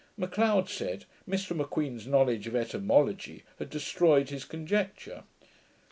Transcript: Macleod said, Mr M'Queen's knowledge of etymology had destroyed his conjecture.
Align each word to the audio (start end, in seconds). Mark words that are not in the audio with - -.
Macleod 0.17 0.67
said, 0.67 1.05
Mr 1.29 1.55
M'Queen's 1.55 2.07
knowledge 2.07 2.47
of 2.47 2.55
etymology 2.55 3.43
had 3.59 3.69
destroyed 3.69 4.29
his 4.31 4.45
conjecture. 4.45 5.25